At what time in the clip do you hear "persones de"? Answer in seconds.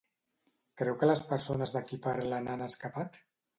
1.33-1.83